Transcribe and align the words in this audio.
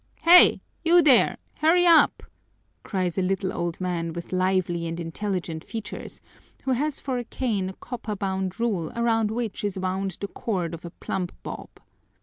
"Hey, 0.21 0.61
you 0.83 1.03
there! 1.03 1.37
Hurry 1.57 1.85
up!" 1.85 2.23
cries 2.81 3.19
a 3.19 3.21
little 3.21 3.53
old 3.53 3.79
man 3.79 4.13
with 4.13 4.33
lively 4.33 4.87
and 4.87 4.99
intelligent 4.99 5.63
features, 5.63 6.21
who 6.63 6.71
has 6.71 6.99
for 6.99 7.19
a 7.19 7.23
cane 7.23 7.69
a 7.69 7.73
copper 7.73 8.15
bound 8.15 8.59
rule 8.59 8.91
around 8.95 9.29
which 9.29 9.63
is 9.63 9.77
wound 9.77 10.17
the 10.19 10.27
cord 10.27 10.73
of 10.73 10.83
a 10.85 10.89
plumb 10.89 11.27
bob. 11.43 11.69